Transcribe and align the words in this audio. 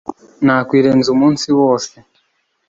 nakwirenza 0.45 1.07
umunsi 1.15 1.45
wose. 1.59 1.93